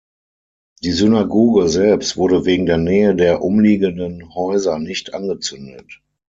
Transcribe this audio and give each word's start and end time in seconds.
Die 0.83 0.93
Synagoge 0.93 1.67
selbst 1.67 2.17
wurde 2.17 2.43
wegen 2.47 2.65
der 2.65 2.79
Nähe 2.79 3.13
der 3.15 3.43
umliegenden 3.43 4.33
Häuser 4.33 4.79
nicht 4.79 5.13
angezündet. 5.13 6.01